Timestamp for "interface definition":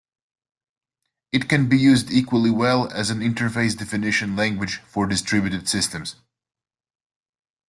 3.19-4.35